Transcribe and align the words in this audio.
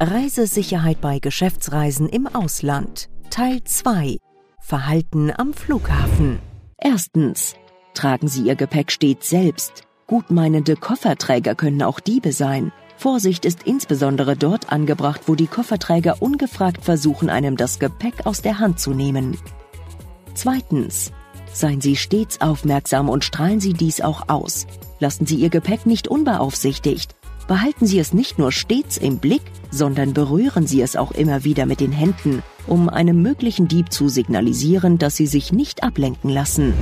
Reisesicherheit 0.00 1.00
bei 1.00 1.20
Geschäftsreisen 1.20 2.08
im 2.08 2.26
Ausland. 2.26 3.08
Teil 3.30 3.64
2. 3.64 4.18
Verhalten 4.60 5.32
am 5.34 5.54
Flughafen. 5.54 6.38
Erstens. 6.78 7.54
Tragen 7.94 8.28
Sie 8.28 8.42
Ihr 8.42 8.56
Gepäck 8.56 8.92
stets 8.92 9.30
selbst. 9.30 9.84
Gutmeinende 10.06 10.76
Kofferträger 10.76 11.54
können 11.54 11.82
auch 11.82 11.98
Diebe 11.98 12.32
sein. 12.32 12.72
Vorsicht 12.98 13.46
ist 13.46 13.62
insbesondere 13.62 14.36
dort 14.36 14.70
angebracht, 14.70 15.22
wo 15.26 15.34
die 15.34 15.46
Kofferträger 15.46 16.20
ungefragt 16.20 16.84
versuchen, 16.84 17.30
einem 17.30 17.56
das 17.56 17.78
Gepäck 17.78 18.26
aus 18.26 18.42
der 18.42 18.58
Hand 18.58 18.78
zu 18.78 18.92
nehmen. 18.92 19.38
Zweitens. 20.34 21.12
Seien 21.54 21.80
Sie 21.80 21.96
stets 21.96 22.42
aufmerksam 22.42 23.08
und 23.08 23.24
strahlen 23.24 23.60
Sie 23.60 23.72
dies 23.72 24.02
auch 24.02 24.28
aus. 24.28 24.66
Lassen 25.00 25.24
Sie 25.24 25.36
Ihr 25.36 25.48
Gepäck 25.48 25.86
nicht 25.86 26.06
unbeaufsichtigt. 26.06 27.14
Behalten 27.48 27.86
Sie 27.86 27.98
es 27.98 28.12
nicht 28.12 28.38
nur 28.38 28.50
stets 28.50 28.96
im 28.96 29.18
Blick, 29.18 29.42
sondern 29.70 30.12
berühren 30.12 30.66
Sie 30.66 30.80
es 30.80 30.96
auch 30.96 31.12
immer 31.12 31.44
wieder 31.44 31.64
mit 31.66 31.80
den 31.80 31.92
Händen, 31.92 32.42
um 32.66 32.88
einem 32.88 33.22
möglichen 33.22 33.68
Dieb 33.68 33.92
zu 33.92 34.08
signalisieren, 34.08 34.98
dass 34.98 35.16
Sie 35.16 35.26
sich 35.26 35.52
nicht 35.52 35.82
ablenken 35.82 36.30
lassen. 36.30 36.74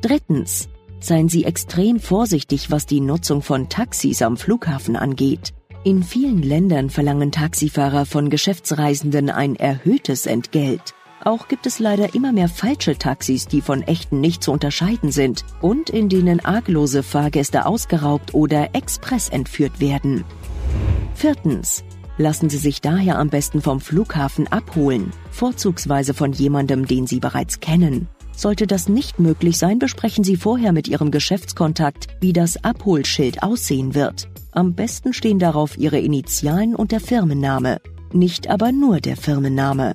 Drittens. 0.00 0.68
Seien 0.98 1.28
Sie 1.28 1.44
extrem 1.44 2.00
vorsichtig, 2.00 2.70
was 2.70 2.86
die 2.86 3.00
Nutzung 3.00 3.42
von 3.42 3.68
Taxis 3.68 4.22
am 4.22 4.36
Flughafen 4.36 4.96
angeht. 4.96 5.52
In 5.84 6.02
vielen 6.02 6.42
Ländern 6.42 6.90
verlangen 6.90 7.30
Taxifahrer 7.30 8.06
von 8.06 8.28
Geschäftsreisenden 8.28 9.30
ein 9.30 9.54
erhöhtes 9.54 10.26
Entgelt. 10.26 10.94
Auch 11.24 11.48
gibt 11.48 11.66
es 11.66 11.78
leider 11.78 12.14
immer 12.14 12.32
mehr 12.32 12.48
falsche 12.48 12.96
Taxis, 12.98 13.46
die 13.48 13.60
von 13.60 13.82
echten 13.82 14.20
nicht 14.20 14.42
zu 14.42 14.52
unterscheiden 14.52 15.10
sind 15.10 15.44
und 15.60 15.90
in 15.90 16.08
denen 16.08 16.44
arglose 16.44 17.02
Fahrgäste 17.02 17.66
ausgeraubt 17.66 18.34
oder 18.34 18.74
express 18.74 19.28
entführt 19.28 19.80
werden. 19.80 20.24
Viertens. 21.14 21.84
Lassen 22.18 22.48
Sie 22.48 22.56
sich 22.56 22.80
daher 22.80 23.18
am 23.18 23.28
besten 23.28 23.60
vom 23.60 23.78
Flughafen 23.78 24.46
abholen, 24.48 25.10
vorzugsweise 25.30 26.14
von 26.14 26.32
jemandem, 26.32 26.86
den 26.86 27.06
Sie 27.06 27.20
bereits 27.20 27.60
kennen. 27.60 28.08
Sollte 28.34 28.66
das 28.66 28.88
nicht 28.88 29.18
möglich 29.18 29.58
sein, 29.58 29.78
besprechen 29.78 30.24
Sie 30.24 30.36
vorher 30.36 30.72
mit 30.72 30.88
Ihrem 30.88 31.10
Geschäftskontakt, 31.10 32.08
wie 32.20 32.32
das 32.32 32.62
Abholschild 32.64 33.42
aussehen 33.42 33.94
wird. 33.94 34.28
Am 34.52 34.74
besten 34.74 35.12
stehen 35.12 35.38
darauf 35.38 35.76
Ihre 35.76 35.98
Initialen 35.98 36.74
und 36.74 36.92
der 36.92 37.00
Firmenname, 37.00 37.80
nicht 38.12 38.48
aber 38.48 38.72
nur 38.72 39.00
der 39.00 39.16
Firmenname. 39.16 39.94